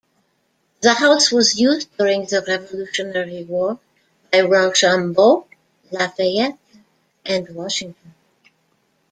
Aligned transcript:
The 0.81 0.95
house 0.95 1.29
was 1.31 1.59
used 1.59 1.95
during 1.95 2.21
the 2.25 2.43
Revolutionary 2.47 3.43
War 3.43 3.79
by 4.31 4.41
Rochambeau, 4.41 5.45
Lafayette, 5.91 6.57
and 7.23 7.47
Washington. 7.53 8.15